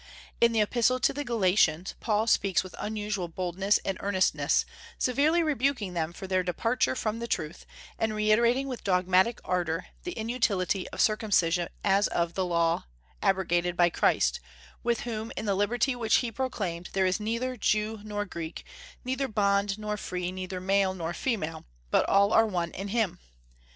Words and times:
In 0.39 0.51
the 0.51 0.61
Epistle 0.61 0.99
to 1.01 1.13
the 1.13 1.23
Galatians 1.23 1.93
Paul 1.99 2.25
speaks 2.25 2.63
with 2.63 2.73
unusual 2.79 3.27
boldness 3.27 3.77
and 3.85 3.97
earnestness, 3.99 4.65
severely 4.97 5.43
rebuking 5.43 5.93
them 5.93 6.11
for 6.11 6.25
their 6.25 6.41
departure 6.41 6.95
from 6.95 7.19
the 7.19 7.27
truth, 7.27 7.67
and 7.99 8.11
reiterating 8.15 8.67
with 8.67 8.83
dogmatic 8.83 9.39
ardor 9.45 9.89
the 10.03 10.17
inutility 10.17 10.89
of 10.89 11.01
circumcision 11.01 11.69
as 11.83 12.07
of 12.07 12.33
the 12.33 12.43
Law 12.45 12.85
abrogated 13.21 13.77
by 13.77 13.91
Christ, 13.91 14.39
with 14.81 15.01
whom, 15.01 15.31
in 15.37 15.45
the 15.45 15.53
liberty 15.53 15.95
which 15.95 16.15
he 16.15 16.31
proclaimed, 16.31 16.89
there 16.93 17.05
is 17.05 17.19
neither 17.19 17.55
Jew 17.55 17.99
nor 18.03 18.25
Greek, 18.25 18.65
neither 19.05 19.27
bond 19.27 19.77
nor 19.77 19.97
free, 19.97 20.31
neither 20.31 20.59
male 20.59 20.95
nor 20.95 21.13
female, 21.13 21.63
but 21.91 22.09
all 22.09 22.33
are 22.33 22.47
one 22.47 22.71
in 22.71 22.87
Him. 22.87 23.19